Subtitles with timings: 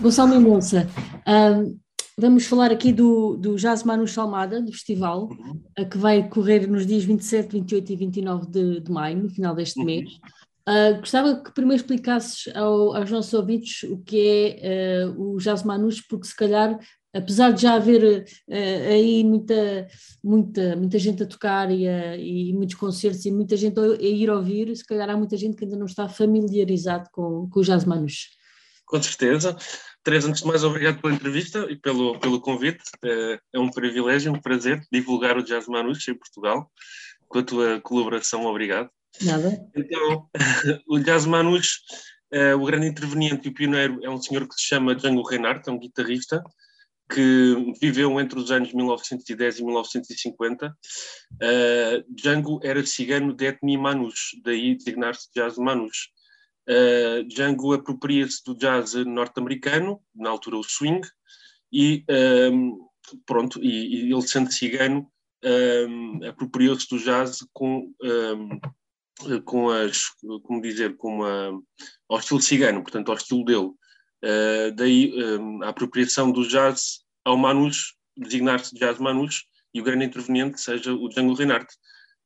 [0.00, 0.88] Gonçalo Mendonça,
[1.26, 1.76] um,
[2.16, 5.88] vamos falar aqui do, do Jazz Manus Salmada, do festival, uhum.
[5.90, 9.80] que vai correr nos dias 27, 28 e 29 de, de maio, no final deste
[9.80, 9.86] uhum.
[9.86, 10.08] mês.
[10.68, 15.64] Uh, gostava que primeiro explicasses ao, aos nossos ouvintes o que é uh, o Jazz
[15.64, 16.78] Manus, porque se calhar,
[17.12, 19.88] apesar de já haver uh, aí muita,
[20.22, 24.02] muita, muita gente a tocar e, a, e, muitos concertos e muita gente a, a,
[24.02, 27.64] ir ouvir, se calhar há muita gente que ainda não está familiarizado com, com o
[27.64, 28.38] Jazz Manus.
[28.88, 29.56] Com certeza.
[30.02, 32.82] Teresa, antes de mais, obrigado pela entrevista e pelo, pelo convite.
[33.04, 36.70] É, é um privilégio, um prazer divulgar o Jazz Manus em Portugal.
[37.28, 38.90] Com a tua colaboração, obrigado.
[39.22, 39.60] Nada.
[39.74, 40.28] Então,
[40.88, 41.80] o Jazz Manus,
[42.32, 45.68] é, o grande interveniente e o pioneiro é um senhor que se chama Django Reinhardt,
[45.68, 46.42] é um guitarrista
[47.10, 50.68] que viveu entre os anos 1910 e 1950.
[50.68, 56.10] Uh, Django era cigano de etnia Manus, daí designar-se Jazz Manus.
[56.68, 61.00] Uh, Django apropria-se do jazz norte-americano, na altura o swing,
[61.72, 62.04] e
[62.52, 62.78] um,
[63.24, 65.10] pronto, e, e, ele sendo cigano,
[65.42, 70.04] um, apropriou-se do jazz com, um, com as,
[70.42, 71.58] como dizer, com uma,
[72.08, 73.70] ao estilo cigano, portanto ao estilo dele.
[74.22, 75.14] Uh, daí
[75.62, 81.08] a apropriação do jazz ao Manus, designar-se jazz Manus, e o grande interveniente seja o
[81.08, 81.72] Django Reinhardt.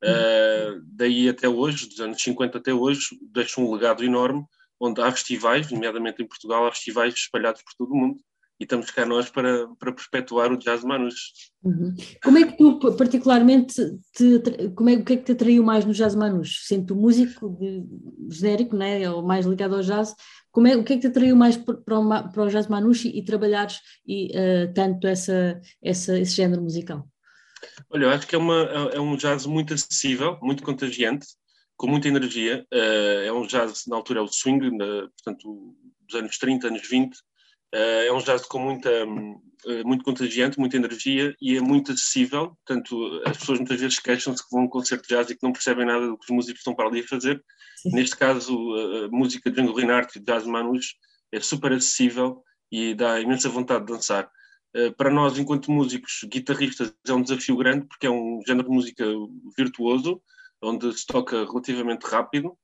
[0.02, 4.44] Uh, daí até hoje, dos anos 50 até hoje, deixa um legado enorme,
[4.80, 8.18] onde há festivais, nomeadamente em Portugal, há festivais espalhados por todo o mundo,
[8.58, 11.32] e estamos cá nós para, para perpetuar o jazz manus.
[11.64, 11.94] Uhum.
[12.22, 13.74] Como é que tu, particularmente,
[14.12, 14.40] te,
[14.74, 16.66] como é, o que é que te atraiu mais no jazz manus?
[16.66, 17.84] Sendo músico de,
[18.28, 20.14] genérico, né, ou mais ligado ao jazz,
[20.50, 23.04] como é, o que é que te atraiu mais para o, para o jazz manus
[23.04, 27.08] e, e trabalhares e, uh, tanto essa, essa, esse género musical?
[27.90, 28.62] Olha, eu acho que é, uma,
[28.92, 31.26] é um jazz muito acessível, muito contagiante,
[31.76, 32.66] com muita energia.
[32.72, 36.88] Uh, é um jazz, na altura é o swing, na, portanto, dos anos 30, anos
[36.88, 37.12] 20.
[37.12, 37.18] Uh,
[37.74, 42.56] eh, é um jazz com muita, uh, muito contagiante, muita energia e é muito acessível.
[42.64, 45.42] Portanto, as pessoas muitas vezes queixam-se que vão a um concerto de jazz e que
[45.42, 47.42] não percebem nada do que os músicos estão para ali a fazer.
[47.78, 47.90] Sim.
[47.92, 48.54] Neste caso,
[49.04, 50.94] a música de Django Reinhardt e Jazz Manus
[51.32, 54.30] é super acessível e dá imensa vontade de dançar.
[54.74, 58.74] Eh, para nós, enquanto músicos, guitarristas, é um desafio grande, porque é um género de
[58.74, 59.04] música
[59.56, 60.22] virtuoso,
[60.62, 62.56] onde se toca relativamente rápido,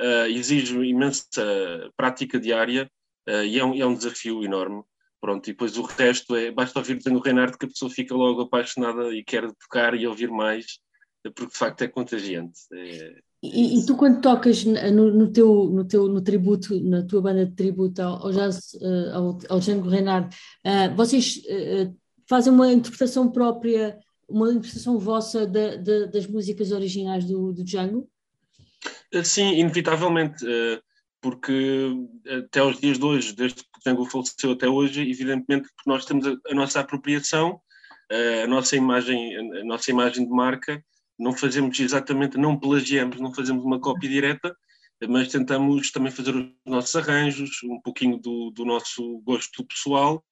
[0.00, 2.90] uh, exige imensa prática diária
[3.28, 4.82] uh, e é um, é um, desafio enorme.
[5.20, 8.40] Pronto, e depois o resto é, basta ouvir o Reinhardt que a pessoa fica logo
[8.40, 10.80] apaixonada e quer tocar e ouvir mais,
[11.22, 12.58] porque de facto é contagiante.
[12.72, 17.20] É, e, e, tu quando tocas no, no, teu, no teu no tributo, na tua
[17.20, 21.92] banda de tributo ao, ao jazz, uh, ao, ao Django Reinhardt, uh, vocês uh,
[22.28, 23.98] fazem uma interpretação própria,
[24.28, 28.08] uma interpretação vossa das músicas originais do, do Django?
[29.24, 30.44] Sim, inevitavelmente,
[31.20, 31.90] porque
[32.44, 36.26] até aos dias de hoje, desde que Django faleceu até hoje, evidentemente que nós temos
[36.26, 37.60] a, a nossa apropriação,
[38.42, 40.82] a nossa imagem, a nossa imagem de marca,
[41.22, 44.56] não fazemos exatamente, não plagiamos, não fazemos uma cópia direta,
[45.08, 50.24] mas tentamos também fazer os nossos arranjos, um pouquinho do, do nosso gosto pessoal.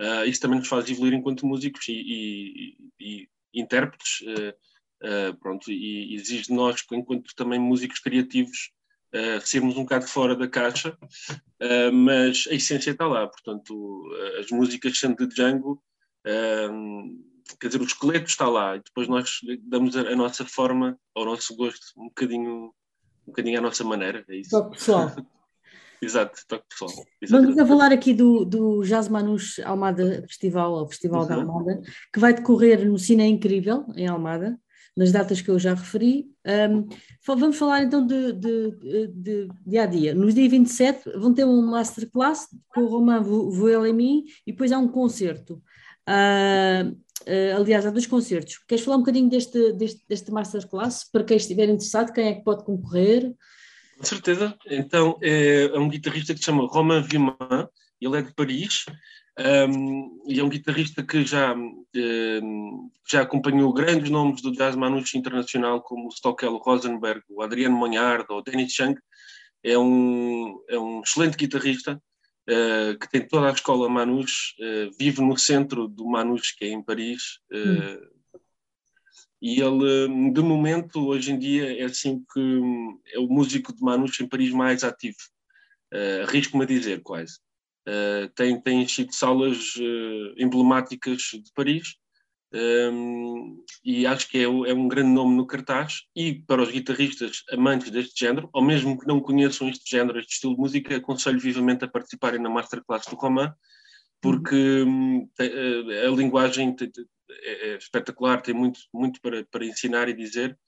[0.00, 5.70] Uh, isso também nos faz evoluir enquanto músicos e, e, e intérpretes, uh, uh, pronto,
[5.70, 8.70] e exige de nós, enquanto também músicos criativos,
[9.44, 10.96] sermos um bocado fora da caixa,
[11.92, 14.10] mas a essência está lá, portanto,
[14.40, 15.82] as músicas sendo de Django,
[17.60, 21.24] quer dizer, o esqueleto está lá e depois nós damos a, a nossa forma ao
[21.24, 22.66] nosso gosto um bocadinho,
[23.26, 24.50] um bocadinho à nossa maneira, é isso.
[24.50, 25.10] Toque pessoal.
[26.02, 26.90] Exato, toque pessoal.
[27.20, 27.54] Exatamente.
[27.54, 31.28] Vamos a falar aqui do, do Jazz Manus Almada Festival, ou Festival uhum.
[31.28, 31.80] da Almada,
[32.12, 34.58] que vai decorrer no Cine Incrível, em Almada,
[34.96, 36.26] nas datas que eu já referi.
[36.44, 36.88] Um,
[37.24, 40.12] vamos falar então de, de, de, dia a dia.
[40.12, 44.88] Nos dia 27 vão ter um masterclass com o Romain Vuelemi e depois há um
[44.88, 45.62] concerto.
[46.08, 48.58] Uh, Uh, aliás, há dois concertos.
[48.66, 51.04] Queres falar um bocadinho deste, deste, deste Masterclass?
[51.10, 53.32] Para quem estiver interessado, quem é que pode concorrer?
[53.96, 54.56] Com certeza.
[54.66, 57.68] Então, é, é um guitarrista que se chama Romain Viman,
[58.00, 58.84] ele é de Paris.
[59.38, 65.16] Um, e é um guitarrista que já, um, já acompanhou grandes nomes do jazz manouche
[65.16, 67.80] internacional, como o Stockel Rosenberg, o Adriano
[68.28, 68.98] ou o Dennis Chang.
[69.64, 72.02] É um, é um excelente guitarrista
[72.48, 76.68] uh, que tem toda a escola manouche, uh, vive no centro do manouche, que é
[76.68, 77.38] em Paris.
[77.52, 78.12] Uh,
[79.44, 82.40] E ele, de momento, hoje em dia, é assim que
[83.12, 85.18] é o músico de manouche em Paris mais ativo.
[86.22, 87.40] Arrisco-me a dizer, quase.
[87.88, 91.96] Uh, tem, tem enchido salas uh, emblemáticas de Paris
[92.54, 97.42] um, e acho que é, é, um grande nome no cartaz e para os guitarristas
[97.50, 101.40] amantes deste género, ou mesmo que não conheçam este género, este estilo de música, aconselho
[101.40, 103.54] vivamente a participarem na Masterclass do Roman,
[104.20, 104.84] porque
[105.38, 106.76] a, a, linguagem
[107.30, 110.58] é, é, espetacular, tem muito, muito para, para ensinar e dizer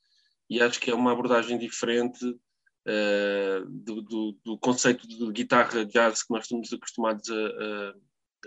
[0.49, 6.23] e acho que é uma abordagem diferente uh, do, do, do, conceito de guitarra jazz
[6.23, 7.95] que nós estamos acostumados a, a,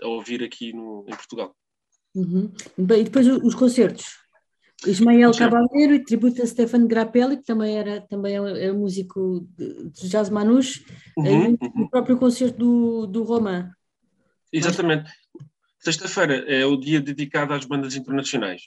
[0.04, 1.56] a ouvir aqui no, em Portugal.
[2.18, 2.50] Uhum.
[2.76, 4.18] Bem, e depois os concertos?
[4.86, 10.08] Ismael Cabaleiro e tributo a Stefan Grappelli, que também era, também é músico de, de
[10.08, 10.84] jazz manouche,
[11.16, 11.84] uhum, e uhum.
[11.84, 13.70] o próprio concerto do, do Roman.
[14.52, 15.10] Exatamente.
[15.80, 18.62] Sexta-feira é o dia dedicado às bandas internacionais.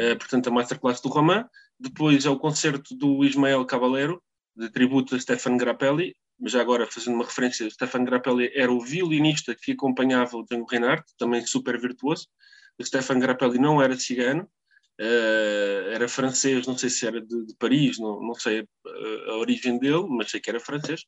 [0.00, 1.46] Uh, portanto, a Masterclass do Roman.
[1.78, 4.22] Depois é o concerto do Ismael Cabaleiro,
[4.56, 8.80] de tributo a Stefan Grappelli, mas já agora fazendo uma referência, Stefan Grappelli era o
[8.80, 12.26] violinista que acompanhava o Django Reinhardt, também super virtuoso.
[12.82, 14.48] Stefan Grappelli não era cigano,
[15.00, 19.36] uh, era francês, não sei se era de, de Paris, não, não sei a, a,
[19.38, 21.02] origem dele, mas sei que era francês.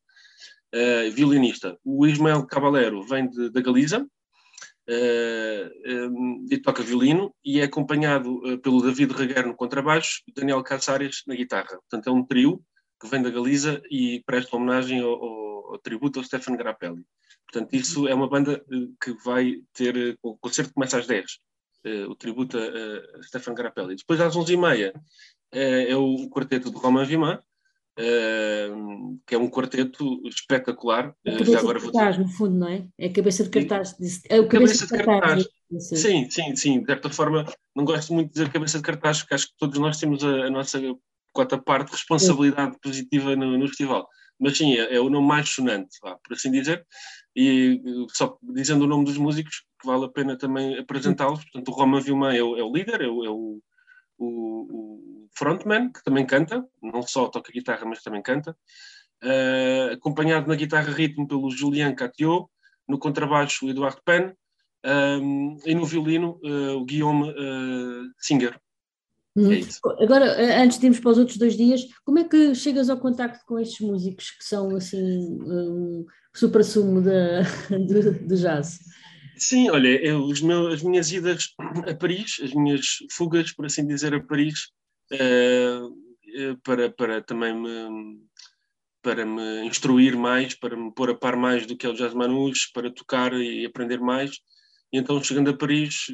[0.74, 1.78] Uh, violinista.
[1.84, 4.02] O Ismael Caballero vem de, da Galiza,
[4.88, 10.32] uh, um, e toca violino e é acompanhado uh, pelo David Reguer no contrabaixo e
[10.32, 11.78] Daniel Casares na guitarra.
[11.88, 12.62] Portanto, é um trio
[13.00, 17.04] que vem da Galiza e presta homenagem ao, ao, ao tributo ao Stefano Grappelli.
[17.50, 19.96] Portanto, isso é uma banda eh, que vai ter.
[19.96, 21.26] Eh, o concerto começa às 10, eh,
[22.08, 23.96] o tributo a, a Stefano Grappelli.
[23.96, 24.92] Depois, às 11h30,
[25.52, 27.40] é, é o quarteto de Romain Vimã,
[29.26, 31.14] que é um quarteto espetacular.
[31.24, 32.26] Já agora de cartaz, vou...
[32.26, 32.86] no fundo, não é?
[32.98, 33.96] É a cabeça de cartaz.
[34.28, 35.44] É o cabeça, cabeça de cartaz.
[35.44, 36.00] cartaz.
[36.00, 36.80] Sim, sim, sim.
[36.80, 37.44] De certa forma,
[37.74, 40.46] não gosto muito de dizer cabeça de cartaz, porque acho que todos nós temos a,
[40.46, 40.80] a nossa
[41.32, 44.08] quanto parte de responsabilidade positiva no, no festival.
[44.38, 46.86] Mas sim, é, é, o nome mais sonante, vá, por assim dizer.
[47.36, 47.82] E
[48.14, 51.44] só dizendo o nome dos músicos, que vale a pena também apresentá-los.
[51.44, 53.60] Portanto, o Roma Vilman é, é o líder, é o, é o,
[54.18, 58.56] o, frontman, que também canta, não só toca guitarra, mas também canta.
[59.22, 62.46] Uh, acompanhado na guitarra ritmo pelo Julian Catiot,
[62.88, 64.32] no contrabaixo o Eduardo Penn,
[65.20, 68.58] um, e no violino uh, o Guillaume uh, Singer.
[69.36, 72.88] É Agora, eh, antes de irmos para os outros dois dias, como é que chegas
[72.88, 77.02] ao contacto com estes músicos que são assim um supra-sumo
[77.70, 78.78] do, do jazz?
[79.36, 81.50] Sim, olha, eu, os meus, as minhas idas
[81.86, 84.70] a Paris, as minhas fugas, por assim dizer, a Paris,
[85.12, 88.18] uh, para, para também me,
[89.02, 92.14] para me instruir mais, para me pôr a par mais do que é o jazz
[92.14, 94.40] manouche, para tocar e aprender mais.
[94.96, 96.06] E então, chegando a Paris,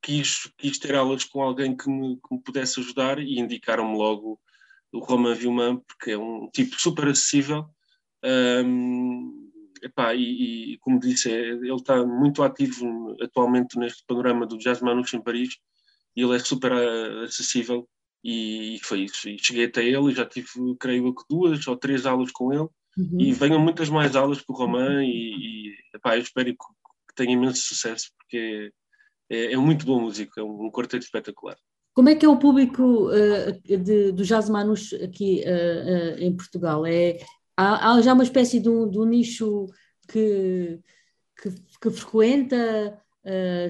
[0.00, 4.40] quis, quis ter aulas com alguém que me, que me pudesse ajudar e indicaram-me logo
[4.92, 7.66] o Roman Vilman, porque é um tipo super acessível.
[8.24, 9.50] Um,
[9.82, 14.80] epá, e, e, como disse, é, ele está muito ativo atualmente neste panorama do Jazz
[14.80, 15.58] Manouche em Paris
[16.14, 17.88] e ele é super uh, acessível
[18.22, 19.28] e, e, foi isso.
[19.28, 20.48] E cheguei até ele e já tive,
[20.78, 23.20] creio que duas ou três aulas com ele uhum.
[23.20, 26.85] e venham muitas mais aulas com o Roman e, e epá, eu espero que,
[27.16, 28.70] tenha imenso sucesso porque
[29.30, 31.56] é, é muito bom músico, é um, um quarteto espetacular.
[31.94, 36.36] Como é que é o público uh, de, do Jazz Manus aqui uh, uh, em
[36.36, 36.84] Portugal?
[36.84, 37.18] É,
[37.56, 39.66] há, há, já uma espécie de de um nicho
[40.08, 40.78] que,
[41.40, 43.02] que, que frequenta,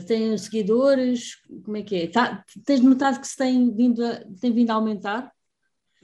[0.07, 2.07] tem seguidores, como é que é?
[2.09, 5.33] Tá, tens notado que se tem vindo a, tem vindo a aumentar?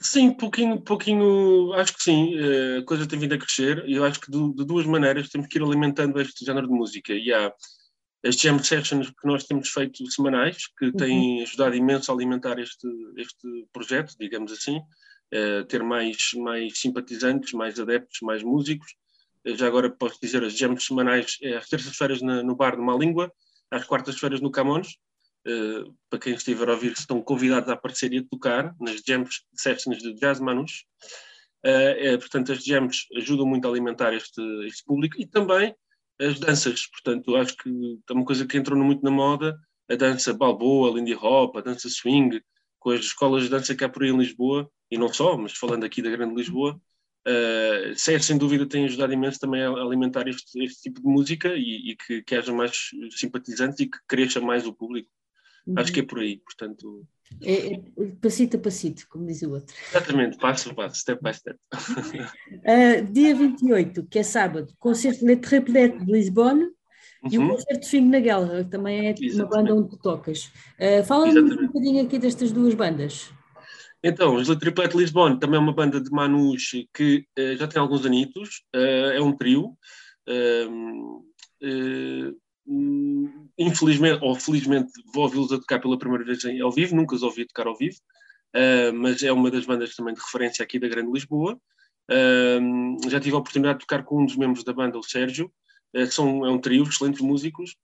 [0.03, 2.35] Sim, pouquinho, pouquinho, acho que sim,
[2.79, 5.47] a coisa tem vindo a crescer e eu acho que de, de duas maneiras temos
[5.47, 7.13] que ir alimentando este género de música.
[7.13, 7.53] E há,
[8.25, 10.93] as jam sessions que nós temos feito semanais, que uhum.
[10.93, 17.53] têm ajudado imenso a alimentar este, este projeto, digamos assim, uh, ter mais, mais simpatizantes,
[17.53, 18.95] mais adeptos, mais músicos.
[19.47, 22.95] Uh, já agora posso dizer, as jams semanais é às terças-feiras no bar de Má
[22.95, 23.33] Língua,
[23.71, 24.97] às quartas-feiras no Camões.
[25.47, 29.43] Uh, para quem estiver a ouvir, estão convidados a aparecer e a tocar nas jams
[29.55, 30.85] sessions de Jazz Manus.
[31.65, 35.73] É, portanto, as jams ajudam muito a alimentar este, este público e também
[36.21, 36.87] as danças.
[36.89, 37.71] Portanto, acho que
[38.09, 39.57] é uma coisa que entrou muito na moda,
[39.89, 42.43] a dança balboa, lindy hop, a dança swing,
[42.81, 45.53] com as escolas de dança que há por aí em Lisboa, e não só, mas
[45.53, 46.81] falando aqui da Grande Lisboa,
[47.25, 51.93] Uh, sem dúvida tem ajudado imenso também a alimentar este, este tipo de música e,
[51.93, 55.09] e que, que, haja mais simpatizantes e que cresça mais o público.
[55.67, 55.75] Uhum.
[55.79, 57.07] Acho que é por aí, portanto.
[57.43, 57.81] É, é,
[58.21, 59.75] passito a passito, como diz o outro.
[59.91, 61.59] Exatamente, passo a passo, step by step.
[61.73, 67.31] uh, dia 28, que é sábado, concerto Le Triplet de Lisbonne uhum.
[67.31, 67.49] e o uhum.
[67.51, 69.35] concerto de Swing na Guerra, que também é Exatamente.
[69.35, 70.53] uma banda onde tu tocas.
[70.79, 73.33] Uh, Fala-me um bocadinho aqui destas duas bandas.
[74.05, 77.81] Então, os Le Triplet Lisbonne também é uma banda de Manus que uh, já tem
[77.81, 79.77] alguns anitos, uh, é um trio.
[80.29, 81.23] Uh,
[83.73, 87.47] infelizmente, ou felizmente, vou ouvi-los a tocar pela primeira vez ao vivo, nunca os ouvi
[87.47, 87.97] tocar ao vivo,
[88.95, 91.59] mas é uma das bandas também de referência aqui da Grande Lisboa.
[93.09, 95.53] já tive a oportunidade de tocar com um dos membros da banda, o Sérgio.
[96.11, 97.77] são, é um trio, excelentes músicos,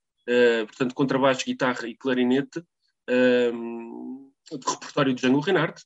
[0.67, 2.63] portanto, contrabaixo, guitarra e clarinete,
[3.09, 5.83] de repertório de Django Reinhardt.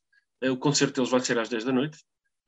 [0.51, 1.99] O concerto deles vai ser às 10 da noite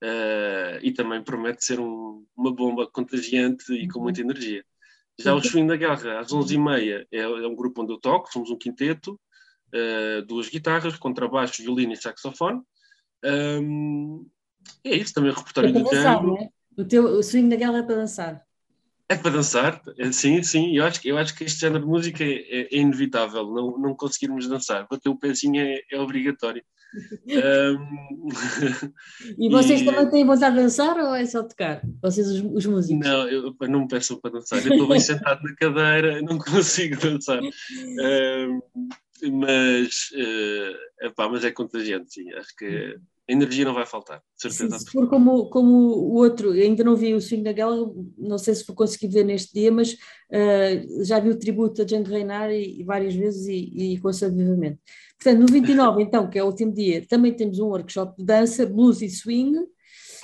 [0.03, 4.65] uh, e também promete ser um, uma bomba contagiante e com muita energia.
[5.19, 8.51] Já o Swing da Guerra, às 11h30, é, é um grupo onde eu toco, somos
[8.51, 9.19] um quinteto,
[9.73, 12.61] uh, duas guitarras, contrabaixo, violino e saxofone.
[13.25, 14.27] Um,
[14.83, 16.39] é isso, também o repertório é do Django.
[16.39, 16.49] É?
[16.77, 18.45] O, teu, o Swing da Guerra é para dançar.
[19.09, 20.77] É para dançar, é, sim, sim.
[20.77, 23.95] Eu acho, eu acho que este género de música é, é, é inevitável, não, não
[23.95, 24.87] conseguirmos dançar.
[24.91, 26.65] Bater o pezinho é, é obrigatório
[27.27, 28.29] um...
[29.39, 29.85] e vocês e...
[29.85, 31.83] também têm vontade de dançar ou é só tocar?
[32.03, 33.07] Vocês, os, os músicos?
[33.07, 34.65] Não, eu, não me peçam para dançar.
[34.65, 37.41] Eu estou bem sentado na cadeira, não consigo dançar.
[37.43, 38.61] Um,
[39.33, 42.33] mas, uh, epá, mas é contagiante, sim.
[42.33, 44.79] Acho que a energia não vai faltar, certeza.
[44.79, 47.77] Se, se for como, como o outro, ainda não vi o Swing da Guerra,
[48.19, 51.85] não sei se vou conseguir ver neste dia, mas uh, já vi o tributo a
[51.85, 54.79] Django Reinhardt e, e, várias vezes e, e conheço vivamente.
[55.19, 58.67] Portanto, no 29, então, que é o último dia, também temos um workshop de dança,
[58.67, 59.57] blues e swing,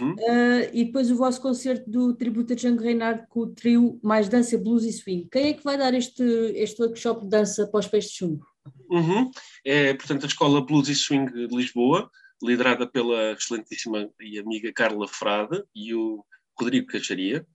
[0.00, 0.12] hum?
[0.12, 4.28] uh, e depois o vosso concerto do tributo a Django Reinhardt com o trio mais
[4.28, 5.26] dança, blues e swing.
[5.33, 6.23] Quem é que vai dar este,
[6.54, 8.45] este workshop de dança para os pés de chumbo?
[8.90, 9.30] Uhum.
[9.64, 12.11] É, portanto, a Escola Blues e Swing de Lisboa,
[12.42, 16.25] liderada pela excelentíssima e amiga Carla Frade e o
[16.59, 17.47] Rodrigo Caixaria.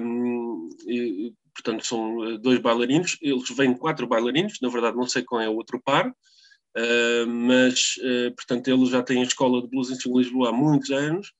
[0.00, 3.18] Um, e, portanto, são dois bailarinos.
[3.20, 7.96] Eles vêm quatro bailarinos, na verdade, não sei qual é o outro par, uh, mas,
[7.98, 11.32] uh, portanto, eles já têm a escola de blues em Lisboa há muitos anos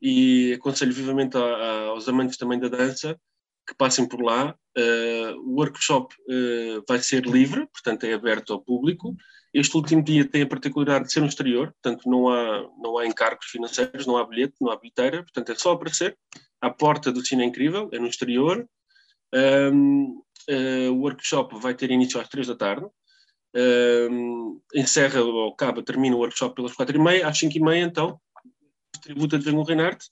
[0.00, 3.18] e aconselho vivamente a, a, aos amantes também da dança
[3.66, 4.54] que passem por lá.
[4.76, 6.14] Uh, o workshop
[6.86, 9.16] vai ser livre, portanto, é aberto ao público
[9.58, 13.06] este último dia tem a particularidade de ser no exterior, portanto não há, não há
[13.06, 16.14] encargos financeiros, não há bilhete, não há bilheteira, portanto é só aparecer
[16.60, 18.68] à porta do Cine Incrível, é no exterior.
[19.34, 22.86] Um, uh, o workshop vai ter início às três da tarde.
[23.54, 27.82] Um, encerra ou acaba, termina o workshop pelas quatro e meia, às cinco e meia
[27.82, 28.20] então,
[29.00, 30.06] tributa de Django Reinhardt,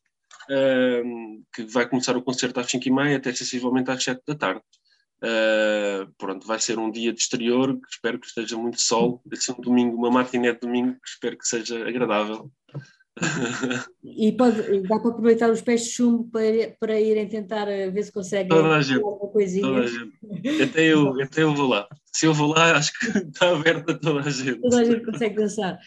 [1.52, 4.62] que vai começar o concerto às cinco e meia até sensivelmente às sete da tarde.
[5.22, 9.52] Uh, pronto, vai ser um dia de exterior, espero que esteja muito sol, vai ser
[9.52, 12.50] um domingo, uma matiné de domingo, que espero que seja agradável.
[14.02, 18.02] e pode, dá para aproveitar os pés de chumbo para, para irem tentar eh, ver
[18.02, 19.66] se conseguem toda a gente, alguma coisinha.
[19.66, 20.62] Toda a gente.
[20.62, 21.88] Até, eu, até eu vou lá.
[22.14, 24.60] Se eu vou lá, acho que está aberto a toda a gente.
[24.60, 25.80] Toda a gente consegue dançar.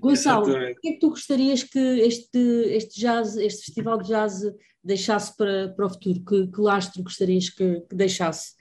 [0.00, 4.40] Gonçalo, o que é que tu gostarias que este, este jazz, este festival de jazz
[4.82, 6.24] deixasse para, para o futuro?
[6.24, 8.56] Que, que lastro gostarias que, que deixasse?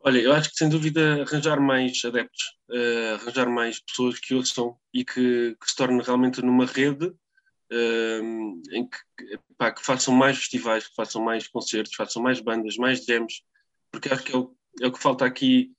[0.00, 4.76] Olha, eu acho que sem dúvida arranjar mais adeptos, uh, arranjar mais pessoas que ouçam
[4.92, 10.36] e que, que se torne realmente numa rede uh, em que, pá, que, façam mais
[10.36, 13.42] festivais, que façam mais concertos, façam mais bandas, mais jams,
[13.90, 15.72] porque acho que é o, é o que falta aqui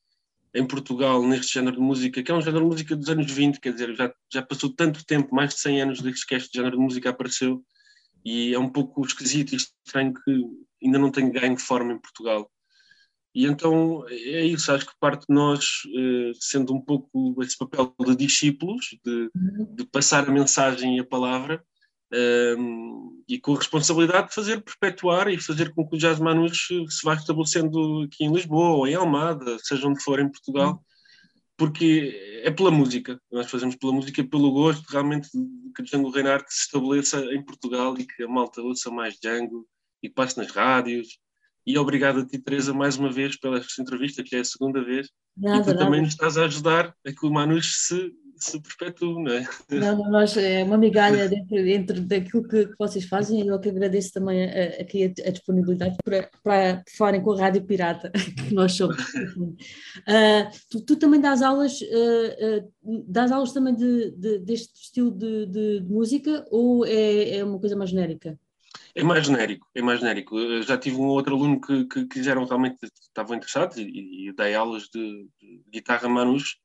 [0.54, 3.60] em Portugal neste género de música, que é um género de música dos anos 20,
[3.60, 6.78] quer dizer, já, já passou tanto tempo, mais de 100 anos desde que este género
[6.78, 7.64] de música apareceu,
[8.26, 10.44] e é um pouco esquisito e estranho que
[10.84, 12.50] ainda não tem ganho forma em Portugal.
[13.36, 17.94] E então é isso, acho que parte de nós, eh, sendo um pouco esse papel
[18.04, 19.30] de discípulos, de,
[19.76, 21.64] de passar a mensagem e a palavra,
[22.14, 26.68] um, e com a responsabilidade de fazer perpetuar e fazer com que o Jazz Manus
[26.68, 30.80] se vá estabelecendo aqui em Lisboa ou em Almada, seja onde for em Portugal, uhum.
[31.58, 35.30] porque é pela música, nós fazemos pela música, pelo gosto realmente
[35.76, 39.68] que o Django Reinhardt se estabeleça em Portugal e que a malta ouça mais Django
[40.02, 41.20] e que passe nas rádios
[41.68, 44.82] e obrigado a ti, Teresa, mais uma vez pela esta entrevista, que é a segunda
[44.82, 45.78] vez, nada, e tu nada.
[45.78, 48.10] também nos estás a ajudar a que o Manus se,
[48.44, 49.48] se perpetue, não é?
[49.70, 53.70] Não, nós, é uma migalha dentro, dentro daquilo que, que vocês fazem e eu que
[53.70, 58.12] agradeço também a, aqui a, a, disponibilidade para, para falarem com a Rádio Pirata,
[58.48, 58.98] que nós somos.
[58.98, 65.12] Uh, tu, tu, também dás aulas, uh, uh, dás aulas também de, de deste estilo
[65.12, 68.38] de, de, de música ou é, é uma coisa mais genérica?
[68.98, 70.40] É mais genérico, é mais genérico.
[70.40, 73.84] Eu já tive um outro aluno que, que quiseram realmente, estavam interessados e,
[74.28, 76.58] e dei aulas de, de guitarra manus,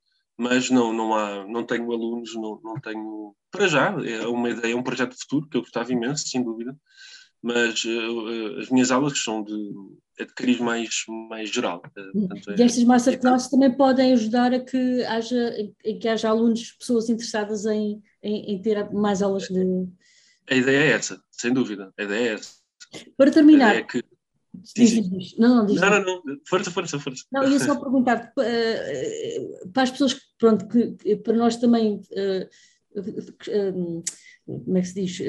[0.43, 4.73] mas não, não há, não tenho alunos, não, não tenho, para já, é uma ideia,
[4.73, 6.77] é um projeto de futuro que eu gostava imenso, sem dúvida,
[7.41, 9.55] mas uh, as minhas aulas são de,
[10.19, 11.83] é de cariz mais, mais geral.
[11.97, 16.29] Uh, portanto, e estas masterclasses é, também podem ajudar a que haja, a que haja
[16.29, 19.89] alunos, pessoas interessadas em, em, em ter mais aulas de
[20.51, 21.93] a ideia é essa, sem dúvida.
[21.99, 22.53] A ideia é essa.
[23.17, 23.77] Para terminar.
[23.77, 24.03] É que...
[24.55, 25.39] Diz, diz, diz.
[25.39, 25.81] Não, não, diz.
[25.81, 26.23] Não, não, não.
[26.47, 27.25] Força, força, força.
[27.33, 32.03] Não, ia só perguntar para as pessoas que, pronto, que para nós também.
[32.11, 34.03] Uh,
[34.45, 35.21] como é que se diz?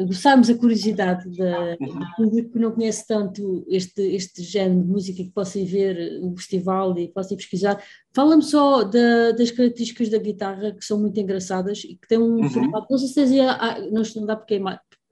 [0.00, 5.24] aguçarmos a curiosidade da, do público que não conhece tanto este, este género de música
[5.24, 7.82] que possa ir ver o festival e possa ir pesquisar.
[8.14, 12.36] Fala-me só da, das características da guitarra que são muito engraçadas e que tem um
[12.36, 12.48] uhum.
[12.48, 14.60] formato, não sei se ah, não, não dá porque é,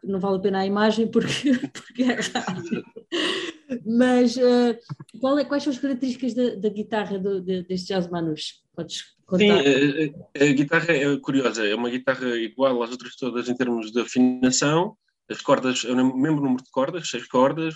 [0.05, 2.17] não vale a pena a imagem porque, porque é.
[3.85, 8.63] Mas uh, é, quais são as características da, da guitarra do, de, deste jazz manus?
[8.75, 9.63] Podes contar?
[9.63, 13.91] Sim, a, a, guitarra é curiosa, é uma guitarra igual às outras todas em termos
[13.91, 14.97] de afinação,
[15.29, 17.75] as cordas, é o mesmo número de cordas, seis cordas,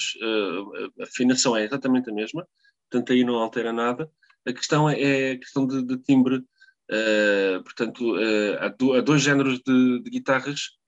[1.00, 2.46] a afinação é exatamente a mesma,
[2.88, 4.08] portanto aí não altera nada.
[4.46, 9.00] A questão é, é a questão de, de timbre, uh, portanto uh, há, do, há,
[9.00, 10.79] dois géneros de, de guitarras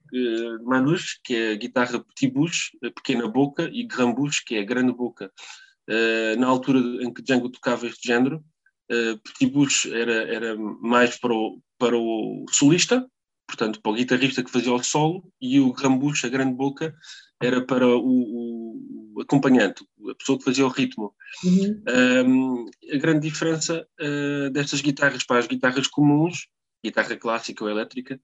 [0.63, 4.65] manus, que é a guitarra petit bouche, pequena boca, e grand bouche, que é a
[4.65, 5.31] grande boca.
[6.37, 8.43] na altura em que Django tocava este género,
[8.91, 13.05] uh, Petit Bush era, era mais para o, para o solista,
[13.47, 16.95] portanto, para o guitarrista que fazia o solo, e o Rambush, a grande boca,
[17.41, 21.13] era para o, o acompanhante, a pessoa que fazia o ritmo.
[21.43, 21.83] Uhum.
[22.25, 26.47] Um, a grande diferença uh, destas guitarras para as guitarras comuns,
[26.83, 28.19] guitarra clássica ou elétrica,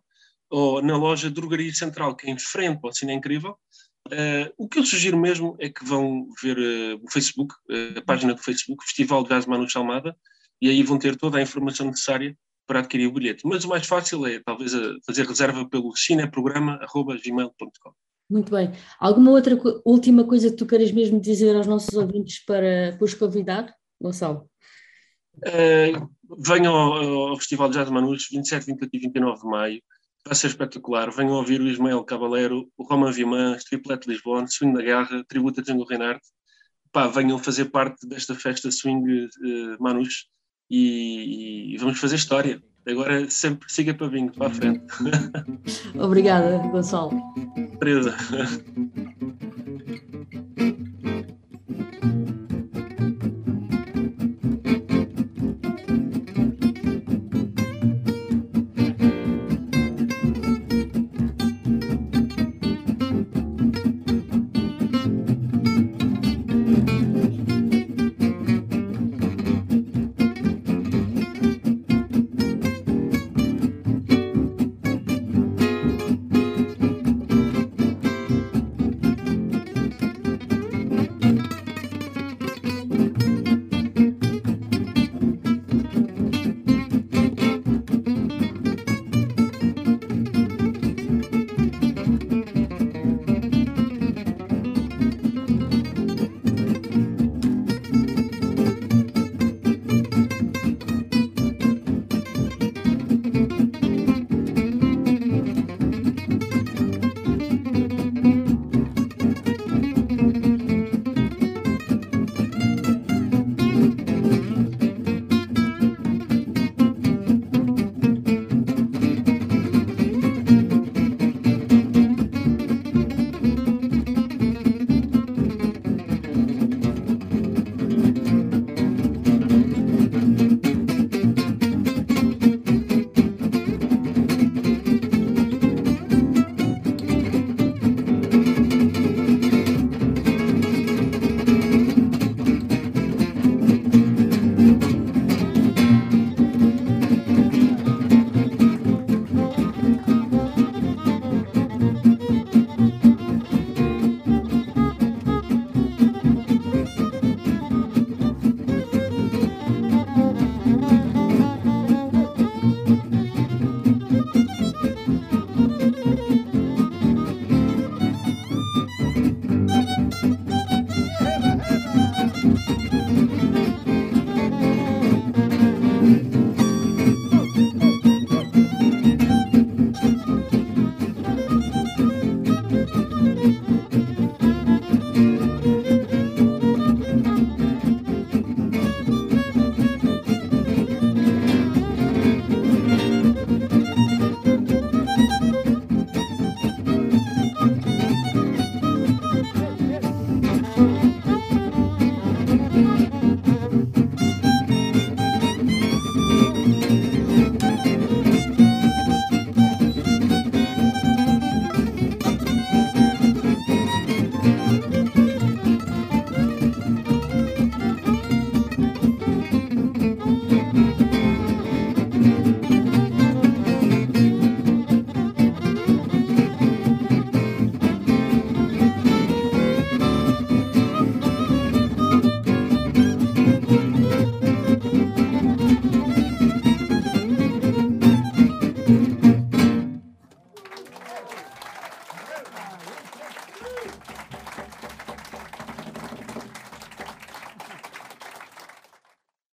[0.49, 3.58] ou na loja Drogaria Central, que é em frente ao Cine é Incrível.
[4.07, 8.01] Uh, o que eu sugiro mesmo é que vão ver uh, o Facebook, uh, a
[8.03, 10.15] página do Facebook, Festival de Jazz Manu Chalmada,
[10.61, 12.37] e aí vão ter toda a informação necessária
[12.67, 13.41] para adquirir o bilhete.
[13.45, 14.73] Mas o mais fácil é talvez
[15.05, 17.91] fazer reserva pelo cineprograma.gmail.com.
[18.29, 18.71] Muito bem.
[18.99, 23.13] Alguma outra última coisa que tu queres mesmo dizer aos nossos ouvintes para, para os
[23.13, 24.49] convidar, Gonçalo?
[26.39, 29.81] Venham ao, ao, Festival de Jazz Manus, 27, 28 e 29 de maio.
[30.27, 31.11] Vai ser espetacular.
[31.11, 35.63] Venham ouvir o Ismael Caballero, o Roman Vimans, Triplete Lisboa, Swing da Guerra, Tributo a
[35.63, 36.21] Django Reinhardt.
[36.91, 40.27] Pá, venham fazer parte desta festa Swing uh, Manus
[40.69, 42.61] e, e vamos fazer história.
[42.88, 44.85] Agora sempre siga para vinho, para a frente.
[45.99, 47.11] Obrigada, Gonçalo.
[47.79, 48.15] Presa.